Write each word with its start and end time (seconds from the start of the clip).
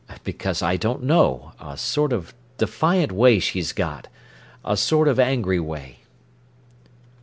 "Because 0.23 0.63
I 0.63 0.77
don't 0.77 1.03
know—a 1.03 1.77
sort 1.77 2.11
of 2.11 2.33
defiant 2.57 3.11
way 3.11 3.37
she's 3.37 3.71
got—a 3.71 4.75
sort 4.75 5.07
of 5.07 5.19
angry 5.19 5.59
way." 5.59 5.99